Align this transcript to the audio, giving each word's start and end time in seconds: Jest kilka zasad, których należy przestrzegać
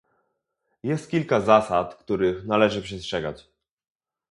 Jest 0.83 1.09
kilka 1.09 1.41
zasad, 1.41 1.95
których 1.95 2.45
należy 2.45 2.81
przestrzegać 2.81 3.47